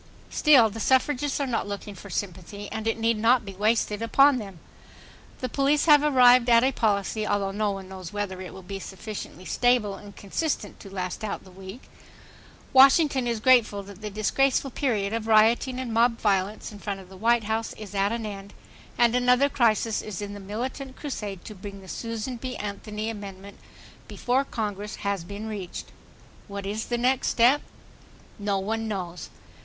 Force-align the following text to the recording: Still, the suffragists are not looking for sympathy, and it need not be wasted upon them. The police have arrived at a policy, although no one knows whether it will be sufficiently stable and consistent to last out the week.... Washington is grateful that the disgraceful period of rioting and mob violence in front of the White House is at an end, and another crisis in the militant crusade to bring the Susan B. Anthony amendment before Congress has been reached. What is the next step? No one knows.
Still, 0.31 0.71
the 0.71 0.79
suffragists 0.79 1.39
are 1.39 1.45
not 1.45 1.67
looking 1.67 1.93
for 1.93 2.09
sympathy, 2.09 2.67
and 2.71 2.87
it 2.87 2.97
need 2.97 3.19
not 3.19 3.45
be 3.45 3.53
wasted 3.53 4.01
upon 4.01 4.37
them. 4.39 4.57
The 5.41 5.47
police 5.47 5.85
have 5.85 6.01
arrived 6.01 6.49
at 6.49 6.63
a 6.63 6.71
policy, 6.71 7.27
although 7.27 7.51
no 7.51 7.69
one 7.69 7.87
knows 7.87 8.11
whether 8.11 8.41
it 8.41 8.51
will 8.51 8.63
be 8.63 8.79
sufficiently 8.79 9.45
stable 9.45 9.93
and 9.93 10.15
consistent 10.15 10.79
to 10.79 10.89
last 10.91 11.23
out 11.23 11.43
the 11.43 11.51
week.... 11.51 11.83
Washington 12.73 13.27
is 13.27 13.39
grateful 13.39 13.83
that 13.83 14.01
the 14.01 14.09
disgraceful 14.09 14.71
period 14.71 15.13
of 15.13 15.27
rioting 15.27 15.77
and 15.79 15.93
mob 15.93 16.17
violence 16.17 16.71
in 16.71 16.79
front 16.79 16.99
of 16.99 17.07
the 17.07 17.15
White 17.15 17.43
House 17.43 17.73
is 17.73 17.93
at 17.93 18.11
an 18.11 18.25
end, 18.25 18.55
and 18.97 19.13
another 19.15 19.49
crisis 19.49 20.01
in 20.19 20.33
the 20.33 20.39
militant 20.39 20.95
crusade 20.95 21.45
to 21.45 21.53
bring 21.53 21.79
the 21.81 21.87
Susan 21.87 22.37
B. 22.37 22.55
Anthony 22.55 23.11
amendment 23.11 23.59
before 24.07 24.43
Congress 24.45 24.95
has 25.05 25.23
been 25.23 25.45
reached. 25.47 25.91
What 26.47 26.65
is 26.65 26.87
the 26.87 26.97
next 26.97 27.27
step? 27.27 27.61
No 28.39 28.57
one 28.57 28.87
knows. 28.87 29.29